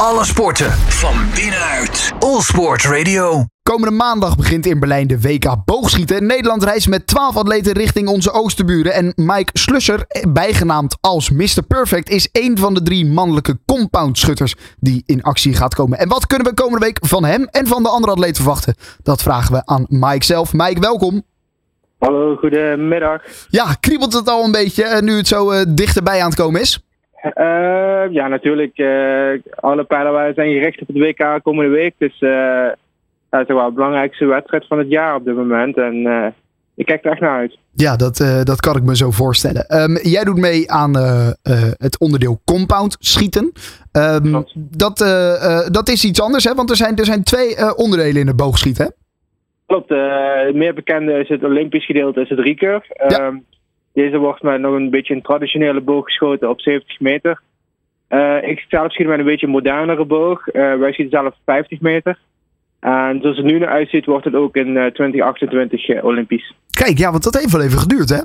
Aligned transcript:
Alle 0.00 0.24
sporten 0.24 0.70
van 0.72 1.14
binnenuit. 1.34 2.12
All 2.18 2.40
Sport 2.40 2.84
Radio. 2.84 3.44
Komende 3.62 3.96
maandag 3.96 4.36
begint 4.36 4.66
in 4.66 4.80
Berlijn 4.80 5.06
de 5.06 5.20
WK 5.20 5.64
boogschieten. 5.64 6.26
Nederland 6.26 6.64
reist 6.64 6.88
met 6.88 7.06
12 7.06 7.36
atleten 7.36 7.72
richting 7.72 8.08
onze 8.08 8.32
oosterburen. 8.32 8.92
En 8.92 9.12
Mike 9.14 9.50
Slusser, 9.52 10.06
bijgenaamd 10.28 10.96
als 11.00 11.30
Mr. 11.30 11.62
Perfect, 11.68 12.10
is 12.10 12.28
een 12.32 12.58
van 12.58 12.74
de 12.74 12.82
drie 12.82 13.06
mannelijke 13.06 13.58
compoundschutters 13.66 14.54
die 14.78 15.02
in 15.06 15.22
actie 15.22 15.54
gaat 15.54 15.74
komen. 15.74 15.98
En 15.98 16.08
wat 16.08 16.26
kunnen 16.26 16.46
we 16.46 16.54
komende 16.54 16.84
week 16.84 16.98
van 17.00 17.24
hem 17.24 17.44
en 17.44 17.66
van 17.66 17.82
de 17.82 17.88
andere 17.88 18.12
atleten 18.12 18.42
verwachten? 18.42 18.74
Dat 19.02 19.22
vragen 19.22 19.52
we 19.52 19.66
aan 19.66 19.86
Mike 19.88 20.24
zelf. 20.24 20.52
Mike, 20.52 20.80
welkom. 20.80 21.22
Hallo, 21.98 22.36
goedemiddag. 22.36 23.22
Ja, 23.48 23.74
kriebelt 23.80 24.12
het 24.12 24.28
al 24.28 24.44
een 24.44 24.52
beetje 24.52 24.84
eh, 24.84 25.02
nu 25.02 25.16
het 25.16 25.28
zo 25.28 25.52
uh, 25.52 25.60
dichterbij 25.68 26.20
aan 26.20 26.28
het 26.28 26.38
komen 26.38 26.60
is? 26.60 26.85
Uh, 27.34 28.12
ja, 28.12 28.28
natuurlijk. 28.28 28.78
Uh, 28.78 29.42
alle 29.54 29.84
pijlen 29.84 30.34
zijn 30.34 30.52
gericht 30.52 30.80
op 30.80 30.86
het 30.86 30.96
WK 30.96 31.40
komende 31.42 31.70
week. 31.70 31.94
Dus 31.98 32.20
uh, 32.20 32.68
dat 33.30 33.40
is 33.40 33.46
toch 33.46 33.56
wel 33.56 33.68
de 33.68 33.74
belangrijkste 33.74 34.26
wedstrijd 34.26 34.66
van 34.66 34.78
het 34.78 34.88
jaar 34.90 35.14
op 35.14 35.24
dit 35.24 35.36
moment. 35.36 35.76
En 35.76 36.34
ik 36.74 36.86
kijk 36.86 37.04
er 37.04 37.10
echt 37.10 37.20
naar 37.20 37.38
uit. 37.38 37.58
Ja, 37.72 37.96
dat, 37.96 38.16
dat 38.42 38.60
kan 38.60 38.76
ik 38.76 38.82
me 38.82 38.96
zo 38.96 39.10
voorstellen. 39.10 39.82
Um, 39.82 39.98
jij 40.02 40.24
doet 40.24 40.36
mee 40.36 40.70
aan 40.70 40.96
het 41.76 41.98
onderdeel 41.98 42.40
compound 42.44 42.96
schieten. 42.98 43.52
Um, 43.92 44.44
dat, 44.54 44.98
dat 45.72 45.88
is 45.88 46.04
iets 46.04 46.20
anders, 46.20 46.44
hè? 46.44 46.54
Want 46.54 46.70
er 46.70 46.76
zijn, 46.76 46.96
er 46.96 47.04
zijn 47.04 47.22
twee 47.22 47.76
onderdelen 47.76 48.20
in 48.20 48.26
het 48.26 48.36
boogschieten, 48.36 48.84
hè? 48.84 48.90
Klopt. 49.66 49.88
het 50.46 50.54
meer 50.54 50.74
bekende 50.74 51.12
is 51.12 51.28
het 51.28 51.44
Olympisch 51.44 51.86
gedeelte, 51.86 52.20
is 52.20 52.28
het 52.28 52.38
recurve. 52.38 53.06
Ja. 53.08 53.26
Um, 53.26 53.44
deze 53.96 54.18
wordt 54.18 54.42
met 54.42 54.60
nog 54.60 54.74
een 54.74 54.90
beetje 54.90 55.14
een 55.14 55.22
traditionele 55.22 55.80
boog 55.80 56.04
geschoten 56.04 56.48
op 56.48 56.60
70 56.60 57.00
meter. 57.00 57.40
Uh, 58.08 58.48
ik 58.48 58.64
zelf 58.68 58.92
schiet 58.92 59.06
met 59.06 59.18
een 59.18 59.24
beetje 59.24 59.46
een 59.46 59.52
modernere 59.52 60.04
boog. 60.04 60.46
Uh, 60.46 60.52
wij 60.52 60.92
schieten 60.92 61.18
zelf 61.18 61.34
50 61.44 61.80
meter. 61.80 62.18
En 62.80 63.18
zoals 63.20 63.36
het 63.36 63.46
nu 63.46 63.58
naar 63.58 63.68
uitziet, 63.68 64.06
wordt 64.06 64.24
het 64.24 64.34
ook 64.34 64.56
in 64.56 64.68
uh, 64.68 64.86
2028 64.86 65.88
uh, 65.88 66.04
Olympisch. 66.04 66.54
Kijk, 66.70 66.98
ja, 66.98 67.10
want 67.10 67.22
dat 67.22 67.34
heeft 67.34 67.52
wel 67.52 67.62
even 67.62 67.78
geduurd, 67.78 68.08
hè? 68.08 68.20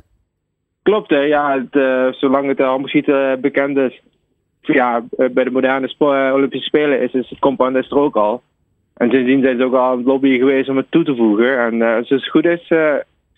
Klopt, 0.83 1.09
hè? 1.09 1.19
Ja, 1.19 1.57
het, 1.57 1.75
uh, 1.75 2.11
zolang 2.11 2.47
het 2.47 2.61
allemaal 2.61 3.37
bekend 3.41 3.77
is. 3.77 4.01
Ja, 4.61 5.03
bij 5.31 5.43
de 5.43 5.51
moderne 5.51 5.93
Olympische 6.33 6.67
Spelen 6.67 7.01
is, 7.01 7.13
is 7.13 7.29
het 7.29 7.39
compound 7.39 7.75
is 7.75 7.91
er 7.91 7.97
ook 7.97 8.15
al. 8.15 8.41
En 8.93 9.09
sindsdien 9.09 9.41
zijn 9.41 9.57
ze 9.57 9.63
ook 9.63 9.73
al 9.73 9.91
aan 9.91 9.97
het 9.97 10.05
lobbyen 10.05 10.37
geweest 10.37 10.69
om 10.69 10.77
het 10.77 10.91
toe 10.91 11.03
te 11.03 11.15
voegen. 11.15 11.59
En 11.59 11.81
als 11.81 12.09
het 12.09 12.29
goed 12.29 12.45
is, 12.45 12.73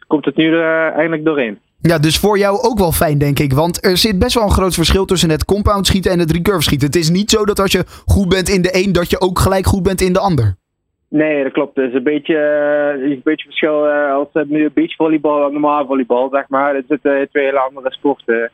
komt 0.08 0.26
het 0.26 0.36
nu 0.36 0.54
er 0.54 0.92
eindelijk 0.92 1.26
doorheen. 1.26 1.60
Ja, 1.90 1.98
dus 1.98 2.20
voor 2.20 2.38
jou 2.38 2.58
ook 2.62 2.80
wel 2.80 2.92
fijn, 2.92 3.18
denk 3.18 3.40
ik. 3.40 3.54
Want 3.54 3.86
er 3.86 3.98
zit 3.98 4.20
best 4.20 4.34
wel 4.34 4.44
een 4.44 4.60
groot 4.60 4.74
verschil 4.74 5.06
tussen 5.06 5.30
het 5.30 5.46
compound 5.46 5.88
schieten 5.88 6.12
en 6.12 6.20
het 6.20 6.32
recurve 6.32 6.62
schieten. 6.62 6.88
Het 6.88 6.96
is 6.96 7.10
niet 7.10 7.30
zo 7.30 7.46
dat 7.46 7.60
als 7.60 7.72
je 7.72 7.84
goed 8.06 8.30
bent 8.30 8.50
in 8.50 8.62
de 8.62 8.70
een, 8.72 8.92
dat 8.92 9.10
je 9.10 9.22
ook 9.22 9.40
gelijk 9.40 9.66
goed 9.66 9.84
bent 9.84 10.02
in 10.02 10.14
de 10.14 10.20
ander. 10.20 10.56
Nee, 11.08 11.44
dat 11.44 11.52
klopt. 11.52 11.76
Het 11.76 11.90
is 11.90 11.94
een 11.94 12.04
beetje, 12.04 12.34
uh, 12.98 13.12
een 13.12 13.22
beetje 13.24 13.46
verschil 13.46 13.88
uh, 13.88 14.14
als 14.14 14.28
uh, 14.34 14.70
beachvolleybal 14.74 15.46
en 15.46 15.52
normaal 15.52 15.86
volleybal, 15.86 16.30
zeg 16.32 16.46
maar. 16.50 16.76
Het 16.76 16.86
zitten 16.88 17.30
twee 17.30 17.46
hele 17.46 17.60
andere 17.60 17.92
sporten. 17.92 18.52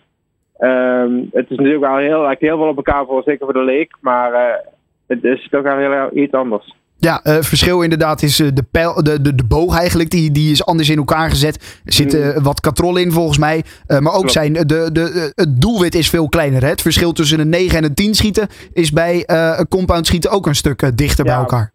Um, 0.60 1.30
het 1.32 1.50
is 1.50 1.58
natuurlijk 1.58 1.86
wel 1.86 1.98
heel, 1.98 2.28
heel 2.28 2.58
veel 2.58 2.68
op 2.68 2.78
elkaar 2.78 3.06
voor, 3.06 3.24
zeker 3.24 3.46
voor 3.46 3.54
de 3.54 3.64
leek. 3.64 3.96
Maar 4.02 4.62
het 5.08 5.24
is 5.24 5.48
toch 5.50 5.62
wel 5.62 5.78
heel 5.78 6.24
iets 6.24 6.34
anders. 6.34 6.76
Ja, 7.02 7.22
uh, 7.24 7.34
verschil 7.34 7.82
inderdaad 7.82 8.22
is 8.22 8.40
uh, 8.40 8.48
de, 8.54 8.64
pijl, 8.72 9.04
de, 9.04 9.22
de, 9.22 9.36
de 9.36 9.46
boog 9.46 9.80
eigenlijk. 9.80 10.10
Die, 10.10 10.32
die 10.32 10.52
is 10.52 10.66
anders 10.66 10.90
in 10.90 10.98
elkaar 10.98 11.30
gezet. 11.30 11.82
Er 11.86 11.94
zit 11.94 12.14
uh, 12.14 12.38
wat 12.38 12.60
katrol 12.60 12.98
in 12.98 13.12
volgens 13.12 13.38
mij. 13.38 13.64
maar 14.00 14.14
ook 14.14 14.30
zijn, 14.30 14.54
de, 14.54 14.90
de, 14.92 15.32
het 15.36 15.62
doelwit 15.62 15.96
is 15.96 16.10
veel 16.10 16.30
kleiner. 16.30 16.62
Hè? 16.62 16.68
Het 16.68 16.82
verschil 16.82 17.12
tussen 17.12 17.40
een 17.40 17.50
9 17.50 17.78
en 17.78 17.84
een 17.84 17.94
10 17.94 18.14
schieten 18.14 18.48
is 18.74 18.92
bij 18.92 19.24
een 19.26 19.68
compound 19.68 20.08
schieten 20.08 20.32
ook 20.32 20.48
een 20.48 20.56
stuk 20.56 20.98
dichter 20.98 21.26
ja, 21.26 21.32
bij 21.32 21.42
elkaar. 21.42 21.72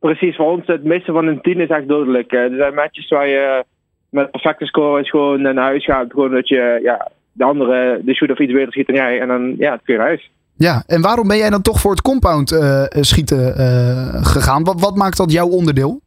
Precies, 0.00 0.36
voor 0.36 0.50
ons 0.50 0.66
het 0.66 0.84
missen 0.84 1.14
van 1.14 1.26
een 1.26 1.40
10 1.40 1.60
is 1.60 1.68
echt 1.68 1.88
dodelijk. 1.88 2.32
er 2.32 2.56
zijn 2.56 2.74
matches 2.74 3.08
waar 3.08 3.28
je 3.28 3.64
met 4.10 4.30
perfecte 4.30 4.66
score 4.66 5.00
is 5.00 5.10
gewoon 5.10 5.42
naar 5.42 5.56
huis 5.56 5.84
gaat. 5.84 6.10
Gewoon 6.10 6.30
dat 6.30 6.48
je 6.48 6.80
ja, 6.82 7.10
de 7.32 7.44
andere 7.44 8.00
de 8.04 8.14
shoot 8.14 8.30
of 8.30 8.38
iets 8.38 8.52
beter 8.52 8.72
schiet 8.72 8.86
dan 8.86 8.96
jij. 8.96 9.20
En 9.20 9.28
dan 9.28 9.54
ja, 9.58 9.72
het 9.72 9.80
kun 9.84 9.94
je 9.94 10.00
naar 10.00 10.08
huis. 10.08 10.30
Ja, 10.66 10.82
en 10.86 11.00
waarom 11.00 11.28
ben 11.28 11.36
jij 11.36 11.50
dan 11.50 11.62
toch 11.62 11.80
voor 11.80 11.90
het 11.90 12.02
compound 12.02 12.52
uh, 12.52 12.84
schieten 12.90 13.54
uh, 13.58 14.24
gegaan? 14.24 14.64
Wat, 14.64 14.80
wat 14.80 14.96
maakt 14.96 15.16
dat 15.16 15.32
jouw 15.32 15.48
onderdeel? 15.48 16.00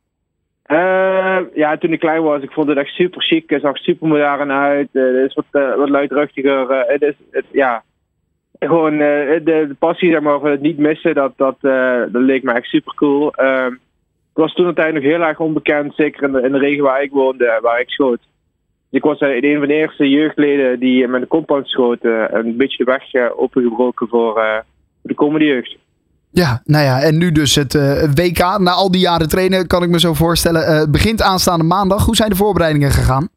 Uh, 0.68 1.38
ja, 1.54 1.78
toen 1.78 1.94
ik 1.94 2.00
klein 2.00 2.24
was, 2.24 2.42
ik 2.42 2.52
vond 2.52 2.68
het 2.68 2.78
echt 2.78 2.94
super 2.94 3.22
chic. 3.22 3.50
Het 3.50 3.62
zag 3.62 3.78
super 3.78 4.08
modern 4.08 4.52
uit. 4.52 4.90
het 4.92 5.30
is 5.30 5.34
wat, 5.34 5.76
wat 5.78 5.90
luidruchtiger. 5.90 6.86
het 6.88 7.02
is, 7.02 7.14
het, 7.32 7.46
ja, 7.52 7.84
gewoon 8.60 8.98
de, 8.98 9.42
de, 9.44 9.76
passie 9.80 10.12
zeg 10.12 10.22
maar, 10.22 10.40
van 10.40 10.50
het 10.50 10.62
niet 10.62 10.78
missen, 10.78 11.14
dat, 11.14 11.34
dat, 11.36 11.56
dat 12.12 12.22
leek 12.22 12.44
me 12.44 12.52
echt 12.52 12.68
super 12.68 12.94
cool. 12.96 13.34
het 13.36 13.78
was 14.34 14.54
toen 14.54 14.74
tijd 14.74 14.94
nog 14.94 15.04
heel 15.04 15.22
erg 15.22 15.40
onbekend, 15.40 15.96
zeker 15.96 16.24
in 16.24 16.32
de, 16.32 16.42
in 16.42 16.52
de 16.52 16.58
regio 16.58 16.84
waar 16.84 17.04
ik 17.04 17.12
woonde, 17.12 17.60
waar 17.62 17.80
ik 17.80 17.90
schoot. 17.90 18.20
Ik 18.94 19.04
was 19.04 19.20
een 19.20 19.58
van 19.58 19.68
de 19.68 19.74
eerste 19.74 20.10
jeugdleden 20.10 20.80
die 20.80 21.08
met 21.08 21.22
een 21.22 21.28
compound 21.28 21.68
schoten 21.68 22.38
een 22.38 22.58
beetje 22.58 22.86
de 22.86 22.92
weg 22.92 23.32
opengebroken 23.36 24.08
voor 24.08 24.64
de 25.02 25.14
komende 25.14 25.46
jeugd. 25.46 25.78
Ja, 26.32 26.62
nou 26.66 26.86
ja, 26.86 27.02
en 27.02 27.18
nu 27.18 27.32
dus 27.32 27.56
het 27.56 27.74
WK. 28.16 28.58
Na 28.58 28.72
al 28.72 28.92
die 28.92 29.02
jaren 29.02 29.30
trainen 29.30 29.68
kan 29.68 29.84
ik 29.84 29.90
me 29.90 30.00
zo 30.00 30.14
voorstellen. 30.14 30.62
Uh, 30.62 30.92
begint 30.92 31.22
aanstaande 31.22 31.64
maandag. 31.64 32.06
Hoe 32.06 32.16
zijn 32.16 32.30
de 32.30 32.36
voorbereidingen 32.36 32.92
gegaan? 32.92 33.28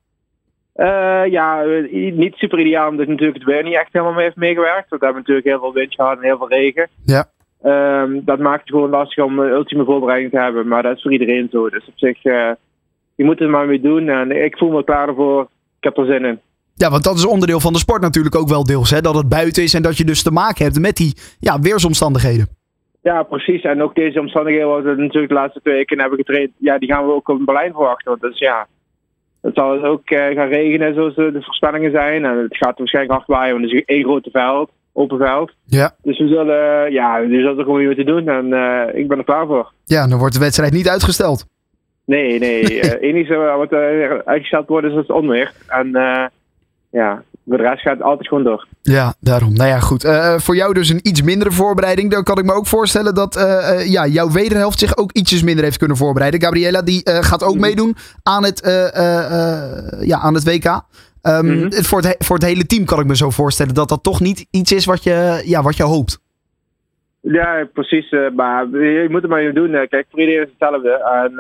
Uh, 0.77 1.27
ja, 1.31 1.63
niet 1.93 2.35
super 2.35 2.59
ideaal 2.59 2.89
omdat 2.89 3.07
natuurlijk 3.07 3.39
het 3.39 3.47
weer 3.47 3.63
niet 3.63 3.75
echt 3.75 3.93
helemaal 3.93 4.15
mee 4.15 4.25
heeft 4.25 4.37
meegewerkt. 4.37 4.89
Want 4.89 5.01
we 5.01 5.07
hebben 5.07 5.23
natuurlijk 5.23 5.47
heel 5.47 5.61
veel 5.61 5.73
wind 5.73 5.95
gehad 5.95 6.17
en 6.17 6.25
heel 6.25 6.39
veel 6.39 6.49
regen. 6.49 6.89
Ja. 7.05 7.25
Um, 8.03 8.23
dat 8.25 8.39
maakt 8.39 8.61
het 8.61 8.71
gewoon 8.71 8.91
lastig 8.91 9.25
om 9.25 9.39
een 9.39 9.51
ultieme 9.51 9.85
voorbereiding 9.85 10.31
te 10.31 10.39
hebben. 10.39 10.69
Maar 10.69 10.83
dat 10.83 10.97
is 10.97 11.03
voor 11.03 11.13
iedereen 11.13 11.49
zo. 11.51 11.69
Dus 11.69 11.87
op 11.87 11.95
zich 11.97 12.23
je 13.17 13.25
moet 13.25 13.41
er 13.41 13.51
maar 13.51 13.67
mee 13.67 13.81
doen. 13.81 14.09
En 14.09 14.45
ik 14.45 14.57
voel 14.59 14.71
me 14.71 14.85
klaar 14.85 15.09
ervoor. 15.09 15.43
Ik 15.79 15.85
heb 15.85 15.97
er 15.97 16.07
zin 16.07 16.25
in. 16.25 16.41
Ja, 16.75 16.91
want 16.91 17.05
dat 17.05 17.17
is 17.17 17.27
onderdeel 17.27 17.61
van 17.61 17.73
de 17.73 17.79
sport 17.79 18.03
natuurlijk 18.03 18.37
ook 18.37 18.49
wel 18.49 18.65
deels. 18.65 18.91
Hè? 18.91 19.01
Dat 19.01 19.15
het 19.15 19.29
buiten 19.29 19.63
is 19.63 19.75
en 19.75 19.83
dat 19.83 19.97
je 19.97 20.05
dus 20.05 20.23
te 20.23 20.31
maken 20.31 20.65
hebt 20.65 20.81
met 20.81 20.97
die 20.97 21.15
ja, 21.39 21.61
weersomstandigheden. 21.61 22.49
Ja, 23.03 23.23
precies. 23.23 23.63
En 23.63 23.83
ook 23.83 23.95
deze 23.95 24.21
omstandigheden, 24.21 24.69
wat 24.69 24.83
we 24.83 24.95
natuurlijk 24.95 25.29
de 25.29 25.35
laatste 25.35 25.61
twee 25.61 25.75
weken 25.75 26.01
hebben 26.01 26.19
getraind, 26.19 26.51
ja, 26.59 26.79
die 26.79 26.93
gaan 26.93 27.07
we 27.07 27.13
ook 27.13 27.29
op 27.29 27.45
Berlijn 27.45 27.73
verwachten. 27.73 28.11
Want 28.11 28.21
dus 28.21 28.39
ja, 28.39 28.67
het 29.43 29.55
zal 29.55 29.85
ook 29.85 30.11
uh, 30.11 30.19
gaan 30.19 30.49
regenen 30.49 30.95
zoals 30.95 31.15
de 31.15 31.43
voorspellingen 31.43 31.91
zijn. 31.91 32.25
En 32.25 32.39
het 32.39 32.57
gaat 32.57 32.79
waarschijnlijk 32.79 33.15
hard 33.15 33.27
waaien, 33.27 33.53
want 33.53 33.65
het 33.65 33.75
is 33.75 33.85
één 33.85 34.05
grote 34.05 34.31
veld, 34.31 34.71
open 34.93 35.19
veld. 35.19 35.53
Ja. 35.65 35.95
Dus 36.03 36.19
we 36.19 36.29
zullen, 36.29 36.93
ja, 36.93 37.21
we 37.21 37.29
zullen 37.29 37.59
er 37.59 37.65
gewoon 37.65 37.79
weer 37.79 37.87
moeten 37.87 38.07
doen. 38.07 38.29
En 38.29 38.47
uh, 38.47 39.01
ik 39.01 39.09
ben 39.09 39.19
er 39.19 39.25
klaar 39.25 39.47
voor. 39.47 39.73
Ja, 39.85 40.07
dan 40.09 40.19
wordt 40.19 40.35
de 40.35 40.41
wedstrijd 40.41 40.73
niet 40.73 40.89
uitgesteld. 40.89 41.47
Nee, 42.07 42.39
nee. 42.39 42.63
Het 42.81 43.03
uh, 43.03 43.09
enige 43.09 43.35
wat 43.35 43.73
uh, 43.73 44.19
uitgesteld 44.25 44.69
wordt 44.69 44.87
is 44.87 44.95
het 44.95 45.11
onweer. 45.11 45.53
En 45.67 45.87
uh, 45.87 46.27
ja, 46.91 47.23
de 47.43 47.57
rest 47.57 47.83
gaat 47.83 48.03
altijd 48.03 48.29
gewoon 48.29 48.45
door. 48.45 48.67
Ja, 48.83 49.15
daarom. 49.21 49.53
Nou 49.53 49.69
ja, 49.69 49.81
goed. 49.81 50.03
voor 50.37 50.57
jou 50.57 50.75
dus 50.75 50.89
een 50.89 51.01
iets 51.03 51.23
mindere 51.23 51.53
voorbereiding. 51.53 52.11
Dan 52.11 52.23
kan 52.23 52.39
ik 52.39 52.45
me 52.45 52.53
ook 52.53 52.67
voorstellen 52.67 53.15
dat 53.15 53.35
ja, 53.87 54.07
jouw 54.07 54.31
wederhelft 54.31 54.79
zich 54.79 54.97
ook 54.97 55.13
ietsjes 55.13 55.43
minder 55.43 55.65
heeft 55.65 55.79
kunnen 55.79 55.97
voorbereiden. 55.97 56.43
Gabriella, 56.43 56.83
die 56.83 57.01
gaat 57.05 57.45
ook 57.45 57.59
meedoen 57.59 57.95
aan 58.23 58.45
het, 58.45 58.61
ja, 60.01 60.19
aan 60.19 60.35
het 60.35 60.45
WK. 60.45 60.65
Um, 60.65 61.47
mm 61.47 61.61
-hmm. 61.61 61.73
voor, 61.73 62.01
het, 62.01 62.17
voor 62.19 62.37
het 62.37 62.45
hele 62.45 62.67
team 62.67 62.85
kan 62.85 63.01
ik 63.01 63.07
me 63.07 63.17
zo 63.17 63.31
voorstellen 63.31 63.75
dat 63.75 63.89
dat 63.89 64.03
toch 64.03 64.21
niet 64.21 64.47
iets 64.51 64.73
is 64.73 64.85
wat 64.85 65.03
je, 65.03 65.43
ja, 65.45 65.63
wat 65.63 65.77
je 65.77 65.83
hoopt. 65.83 66.21
Ja, 67.21 67.69
precies. 67.73 68.11
maar 68.35 68.69
je 68.71 69.07
moet 69.11 69.23
het 69.23 69.31
maar 69.31 69.41
even 69.41 69.55
doen. 69.55 69.71
Kijk, 69.71 70.07
voor 70.11 70.21
iedereen 70.21 70.43
is 70.43 70.49
hetzelfde. 70.49 70.91
En 70.91 71.33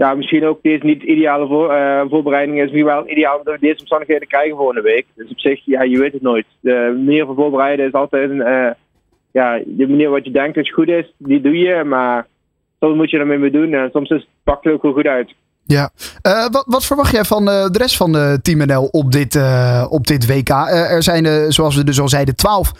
ja, 0.00 0.14
misschien 0.14 0.46
ook 0.46 0.62
deze 0.62 0.84
niet 0.84 1.02
ideale 1.02 1.46
voor, 1.46 1.72
uh, 1.72 2.04
voorbereiding 2.08 2.56
is 2.56 2.62
misschien 2.62 2.84
wel 2.84 3.08
ideaal 3.08 3.40
we 3.44 3.56
deze 3.60 3.80
omstandigheden 3.80 4.28
krijgen 4.28 4.56
voor 4.56 4.76
een 4.76 4.82
week. 4.82 5.06
Dus 5.14 5.30
op 5.30 5.38
zich, 5.38 5.62
ja, 5.64 5.82
je 5.82 5.98
weet 5.98 6.12
het 6.12 6.22
nooit. 6.22 6.46
De 6.60 6.92
manier 7.04 7.26
van 7.26 7.34
voorbereiden 7.34 7.86
is 7.86 7.92
altijd 7.92 8.30
een, 8.30 8.36
uh, 8.36 8.70
ja, 9.32 9.62
de 9.66 9.88
manier 9.88 10.10
wat 10.10 10.24
je 10.24 10.30
denkt 10.30 10.54
dat 10.54 10.70
goed 10.70 10.88
is, 10.88 11.14
die 11.18 11.40
doe 11.40 11.58
je, 11.58 11.84
maar 11.84 12.26
soms 12.78 12.96
moet 12.96 13.10
je 13.10 13.18
ermee 13.18 13.38
mee 13.38 13.50
doen 13.50 13.74
en 13.74 13.90
soms 13.90 14.10
is, 14.10 14.28
pakt 14.44 14.64
het 14.64 14.72
ook 14.72 14.82
wel 14.82 14.92
goed 14.92 15.06
uit. 15.06 15.34
Ja, 15.76 15.90
uh, 16.26 16.46
wat, 16.50 16.64
wat, 16.66 16.86
verwacht 16.86 17.10
jij 17.10 17.24
van 17.24 17.48
uh, 17.48 17.66
de 17.66 17.78
rest 17.78 17.96
van 17.96 18.12
de 18.12 18.38
Team 18.42 18.66
NL 18.66 18.88
op 18.90 19.12
dit, 19.12 19.40
op 19.88 20.06
dit 20.06 20.26
WK? 20.26 20.48
er 20.68 21.02
zijn, 21.02 21.52
zoals 21.52 21.76
we 21.76 21.84
dus 21.84 22.00
al 22.00 22.08
zeiden, 22.08 22.36
twaalf 22.36 22.72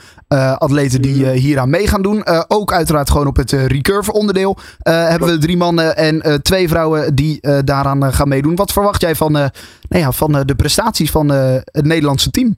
atleten 0.58 1.02
die 1.02 1.28
hier 1.28 1.58
aan 1.58 1.70
mee 1.70 1.87
gaan 1.87 2.02
doen. 2.02 2.22
ook 2.48 2.72
uiteraard 2.72 3.10
gewoon 3.10 3.26
op 3.26 3.37
het 3.37 3.52
recurve 3.52 4.12
onderdeel 4.12 4.56
hebben 4.82 5.28
we 5.28 5.38
drie 5.38 5.56
mannen 5.56 5.96
en 5.96 6.42
twee 6.42 6.69
vrouwen 6.69 7.14
die 7.14 7.40
daaraan 7.64 8.12
gaan 8.12 8.28
meedoen. 8.28 8.56
Wat 8.56 8.72
verwacht 8.72 9.00
jij 9.00 9.14
van, 9.14 9.32
nou 9.32 9.50
ja, 9.88 10.12
van 10.12 10.32
de 10.32 10.54
prestaties 10.54 11.10
van 11.10 11.28
het 11.28 11.84
Nederlandse 11.84 12.31
team? 12.31 12.56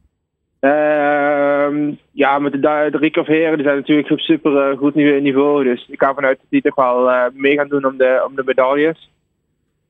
Ehm, 0.60 1.94
ja, 2.12 2.38
met 2.38 2.52
de, 2.52 2.58
de 2.90 2.98
recurve 2.98 3.32
heren 3.32 3.56
die 3.56 3.66
zijn 3.66 3.76
natuurlijk 3.76 4.10
op 4.10 4.18
super 4.18 4.76
goed 4.76 4.94
niveau. 4.94 5.64
Dus 5.64 5.88
ik 5.88 6.02
ga 6.02 6.14
vanuit 6.14 6.38
dat 6.38 6.50
die 6.50 6.62
toch 6.62 6.74
wel 6.74 7.10
mee 7.34 7.56
gaan 7.56 7.68
doen 7.68 7.86
om 7.86 7.96
de, 7.96 8.24
om 8.28 8.36
de 8.36 8.42
medailles. 8.44 9.10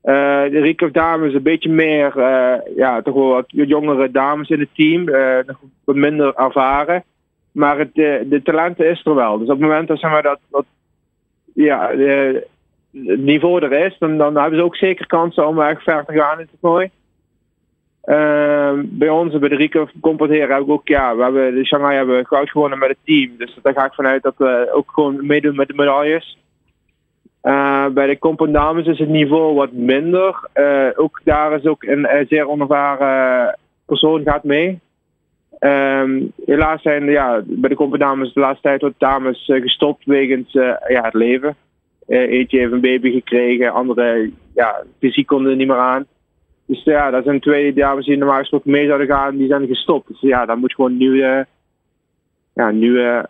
Uh, 0.05 0.43
de 0.51 0.61
recurve 0.61 0.93
dames 0.93 1.35
een 1.35 1.43
beetje 1.43 1.71
meer, 1.71 2.17
uh, 2.17 2.77
ja, 2.77 3.03
toch 3.03 3.15
wel 3.15 3.29
wat 3.29 3.45
jongere 3.47 4.11
dames 4.11 4.49
in 4.49 4.61
het 4.61 4.75
team. 4.75 5.09
Uh, 5.09 5.39
nog 5.47 5.61
wat 5.85 5.97
minder 5.97 6.35
ervaren. 6.35 7.05
Maar 7.53 7.79
het, 7.79 7.95
de, 7.95 8.27
de 8.29 8.43
talent 8.43 8.81
is 8.81 9.05
er 9.05 9.15
wel. 9.15 9.39
Dus 9.39 9.49
op 9.49 9.59
het 9.59 9.69
moment 9.69 9.89
dat, 9.89 9.99
zeg 9.99 10.11
maar, 10.11 10.23
dat, 10.23 10.65
ja, 11.55 11.87
de, 11.87 12.47
het 12.93 13.21
niveau 13.21 13.63
er 13.63 13.73
is, 13.73 13.97
dan, 13.99 14.37
hebben 14.37 14.59
ze 14.59 14.65
ook 14.65 14.77
zeker 14.77 15.07
kansen 15.07 15.49
om 15.49 15.61
echt 15.61 15.83
ver 15.83 16.05
te 16.05 16.13
gaan 16.13 16.39
in 16.39 16.47
het 16.51 16.61
toernooi. 16.61 16.91
Ehm, 18.03 18.85
bij 18.89 19.09
ons, 19.09 19.39
bij 19.39 19.49
de 19.49 19.57
Rico 19.57 19.89
competeren, 20.01 20.49
hebben 20.49 20.67
we 20.67 20.73
ook, 20.73 20.89
ja, 20.89 21.17
we 21.17 21.23
hebben 21.23 21.55
de 21.55 21.65
Shanghai 21.65 21.97
hebben 21.97 22.27
goud 22.27 22.51
gewonnen 22.51 22.79
met 22.79 22.89
het 22.89 22.99
team. 23.05 23.37
Dus 23.39 23.59
daar 23.63 23.73
ga 23.73 23.85
ik 23.85 23.95
vanuit 23.95 24.23
dat 24.23 24.35
we 24.37 24.71
ook 24.73 24.91
gewoon 24.91 25.27
meedoen 25.27 25.57
met 25.57 25.69
de 25.69 25.75
medailles. 25.75 26.39
Uh, 27.83 27.95
bij 27.95 28.07
de 28.07 28.19
Compound 28.19 28.53
Dames 28.53 28.87
is 28.87 28.99
het 28.99 29.09
niveau 29.09 29.55
wat 29.55 29.73
minder. 29.73 30.49
Uh, 30.55 30.89
ook 30.95 31.21
daar 31.25 31.53
is 31.53 31.65
ook 31.65 31.83
een, 31.83 32.17
een 32.17 32.27
zeer 32.29 32.49
onervaren 32.49 33.59
persoon 33.87 34.23
gaat 34.23 34.45
mee. 34.45 34.81
Um, 35.61 36.33
helaas 36.45 36.83
zijn 36.83 37.05
ja, 37.05 37.43
bij 37.45 37.69
de 37.69 37.75
Compound 37.75 38.03
Dames 38.03 38.33
de 38.33 38.41
laatste 38.41 38.69
tijd 38.69 38.81
wat 38.81 38.93
dames 38.99 39.45
gestopt 39.45 40.05
wegens 40.05 40.53
ja, 40.53 41.03
het 41.03 41.15
leven. 41.15 41.57
eentje 42.07 42.59
heeft 42.59 42.73
een 42.73 42.81
baby 42.81 43.13
gekregen, 43.13 43.73
andere 43.73 44.31
ja, 44.55 44.83
fysiek 44.99 45.27
konden 45.27 45.57
niet 45.57 45.67
meer 45.67 45.77
aan. 45.77 46.07
Dus 46.67 46.85
ja, 46.85 47.11
dat 47.11 47.25
zijn 47.25 47.41
twee 47.41 47.73
dames 47.73 48.07
die 48.07 48.17
normaal 48.17 48.39
gesproken 48.39 48.71
mee 48.71 48.87
zouden 48.87 49.07
gaan, 49.07 49.37
die 49.37 49.49
zijn 49.49 49.67
gestopt. 49.67 50.09
Dus 50.09 50.21
ja, 50.21 50.47
daar 50.47 50.59
moet 50.59 50.75
gewoon 50.75 50.97
nieuwe, 50.97 51.47
ja, 52.55 52.71
nieuwe 52.71 53.29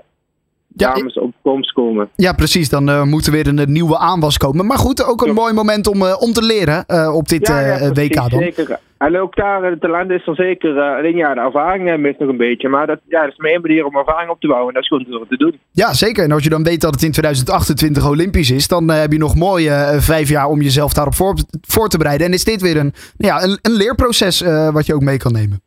dames 0.75 1.15
op 1.15 1.33
komst 1.43 1.73
komen. 1.73 2.09
Ja, 2.17 2.33
precies. 2.33 2.69
Dan 2.69 2.89
uh, 2.89 3.03
moet 3.03 3.27
er 3.27 3.33
weer 3.33 3.47
een, 3.47 3.73
nieuwe 3.73 3.99
aanwas 3.99 4.37
komen. 4.37 4.67
Maar 4.67 4.79
goed, 4.79 5.05
ook 5.05 5.21
een 5.21 5.27
ja. 5.27 5.33
mooi 5.33 5.53
moment 5.53 5.87
om, 5.87 6.03
uh, 6.03 6.17
om 6.21 6.33
te 6.33 6.43
leren 6.43 6.85
uh, 6.89 7.15
op 7.15 7.29
dit 7.29 7.49
ja, 7.49 7.61
ja, 7.61 7.93
WK 7.93 8.15
dan. 8.15 8.41
Zeker. 8.41 8.79
En 8.99 9.19
ook 9.19 9.37
daar, 9.37 9.63
het 9.63 9.81
talent 9.81 10.11
is 10.11 10.27
er 10.27 10.35
zeker. 10.35 10.81
alleen 10.81 11.17
ja, 11.17 11.35
de 11.35 11.41
ervaring 11.41 11.97
mist 11.97 12.19
nog 12.19 12.29
een 12.29 12.37
beetje. 12.37 12.69
Maar 12.69 12.87
dat, 12.87 13.01
ja, 13.09 13.21
dat 13.21 13.31
is 13.31 13.37
mijn 13.37 13.61
manier 13.61 13.85
om 13.85 13.97
ervaring 13.97 14.31
op 14.31 14.41
te 14.41 14.47
bouwen. 14.47 14.69
En 14.69 14.75
dat 14.75 14.83
is 14.83 14.89
gewoon 14.89 15.27
te 15.29 15.37
doen. 15.37 15.59
Ja, 15.73 15.93
zeker. 15.93 16.25
En 16.25 16.33
als 16.33 16.43
je 16.43 16.51
dan 16.51 16.63
weet 16.63 16.81
dat 16.81 16.95
het 16.95 17.03
in 17.03 17.13
2028 17.13 18.09
Olympisch 18.09 18.51
is, 18.51 18.69
dan 18.69 18.91
heb 18.91 19.13
je 19.13 19.19
nog 19.19 19.35
mooi 19.35 19.69
vijf 19.99 20.29
jaar 20.29 20.47
om 20.47 20.61
jezelf 20.61 20.93
daarop 20.93 21.15
voor, 21.15 21.35
voor 21.61 21.89
te 21.89 21.99
bereiden. 21.99 22.27
En 22.27 22.33
is 22.33 22.45
dit 22.45 22.63
weer 22.63 22.77
een, 22.77 22.93
ja, 23.17 23.43
een, 23.43 23.59
een 23.63 23.73
leerproces 23.73 24.41
wat 24.73 24.87
je 24.87 24.95
ook 24.95 25.03
mee 25.03 25.19
kan 25.19 25.33
nemen. 25.33 25.61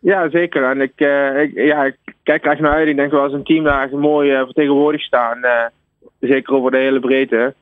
Ja, 0.00 0.30
zeker. 0.30 0.70
En 0.70 0.80
ik, 0.80 0.92
ik 1.36 1.66
ja, 1.66 1.84
ik 1.84 1.96
kijk 2.28 2.44
echt 2.44 2.60
naar 2.60 2.72
uit. 2.72 2.88
Ik 2.88 2.96
denk 2.96 3.10
wel 3.10 3.22
als 3.22 3.32
een 3.32 3.44
team 3.44 3.64
daar 3.64 3.88
mooi 3.92 4.32
uh, 4.32 4.44
vertegenwoordigd 4.44 5.04
staan. 5.04 5.38
Uh, 5.38 5.50
zeker 6.20 6.54
over 6.54 6.70
de 6.70 6.76
hele 6.76 7.00
breedte. 7.00 7.54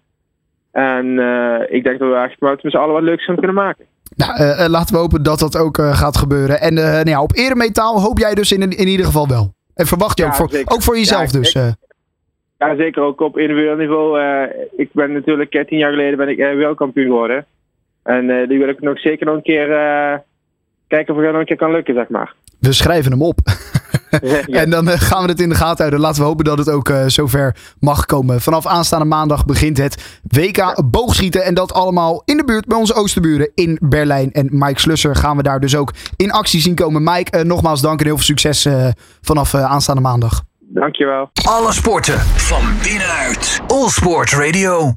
En 0.73 1.07
uh, 1.07 1.61
ik 1.69 1.85
denk 1.85 1.99
dat 1.99 2.09
we 2.09 2.15
echt 2.17 2.63
met 2.63 2.73
z'n 2.73 2.77
allen 2.77 2.95
wat 2.95 3.03
leuks 3.03 3.25
gaan 3.25 3.37
kunnen 3.37 3.55
maken. 3.55 3.85
Nou, 4.17 4.69
laten 4.69 4.95
we 4.95 5.01
hopen 5.01 5.23
dat 5.23 5.39
dat 5.39 5.59
ook 5.59 5.77
gaat 5.77 6.17
gebeuren. 6.17 6.61
En 6.61 6.75
nou 6.75 7.09
ja, 7.09 7.23
op 7.23 7.37
eremetaal 7.37 8.01
hoop 8.01 8.19
jij 8.19 8.35
dus 8.35 8.53
in, 8.53 8.61
in 8.61 8.89
ieder 8.89 9.07
geval 9.07 9.29
wel. 9.29 9.55
En 9.75 9.87
verwacht 9.87 10.19
je 10.19 10.25
ja, 10.25 10.29
ook, 10.29 10.35
voor, 10.35 10.51
ook 10.65 10.83
voor 10.83 10.97
jezelf 10.97 11.33
ja, 11.33 11.39
dus. 11.39 11.55
Ik, 11.55 11.75
ja, 12.59 12.77
zeker. 12.77 13.03
Ook 13.03 13.21
op 13.21 13.39
individueel 13.39 13.77
niveau. 13.77 14.21
ik 14.77 14.89
ben 14.93 15.13
natuurlijk 15.13 15.67
tien 15.67 15.79
jaar 15.79 15.91
geleden 15.91 16.17
ben 16.17 16.29
ik 16.29 16.37
wereldkampioen 16.37 17.07
geworden. 17.07 17.47
En 18.03 18.47
die 18.49 18.59
wil 18.59 18.69
ik 18.69 18.81
nog 18.81 19.01
zeker 19.01 19.27
nog 19.27 19.35
een 19.35 19.43
keer 19.43 19.67
kijken 20.89 21.15
of 21.15 21.21
het 21.21 21.31
nog 21.31 21.41
een 21.41 21.47
keer 21.47 21.57
kan 21.57 21.71
lukken, 21.71 21.95
zeg 21.95 22.09
maar. 22.09 22.35
We 22.61 22.73
schrijven 22.73 23.11
hem 23.13 23.23
op. 23.23 23.39
En 24.47 24.71
dan 24.71 24.89
uh, 24.89 24.95
gaan 24.97 25.23
we 25.23 25.29
het 25.29 25.41
in 25.41 25.49
de 25.49 25.55
gaten 25.55 25.79
houden. 25.79 26.01
Laten 26.01 26.21
we 26.21 26.27
hopen 26.27 26.45
dat 26.45 26.59
het 26.59 26.71
ook 26.71 26.89
uh, 26.89 27.05
zover 27.07 27.57
mag 27.81 28.07
komen. 28.07 28.41
Vanaf 28.41 28.67
aanstaande 28.67 29.05
maandag 29.05 29.45
begint 29.45 29.79
het 29.79 30.21
WK 30.29 30.83
boogschieten. 30.91 31.45
En 31.45 31.55
dat 31.55 31.73
allemaal 31.73 32.23
in 32.25 32.37
de 32.37 32.45
buurt 32.45 32.67
bij 32.67 32.79
onze 32.79 32.95
oosterburen 32.95 33.51
in 33.55 33.79
Berlijn. 33.83 34.33
En 34.33 34.49
Mike 34.51 34.81
Slusser 34.81 35.17
gaan 35.17 35.37
we 35.37 35.43
daar 35.43 35.61
dus 35.61 35.77
ook 35.77 35.93
in 36.17 36.33
actie 36.33 36.61
zien 36.61 36.75
komen. 36.75 37.03
Mike, 37.03 37.39
uh, 37.39 37.45
nogmaals 37.45 37.81
dank 37.81 37.99
en 38.01 38.07
heel 38.07 38.17
veel 38.17 38.25
succes 38.25 38.69
vanaf 39.21 39.55
aanstaande 39.55 40.01
maandag. 40.01 40.43
Dankjewel. 40.59 41.31
Alle 41.45 41.73
sporten 41.73 42.19
van 42.21 42.63
binnenuit. 42.83 43.61
All 43.67 43.89
Sport 43.89 44.33
Radio. 44.33 44.95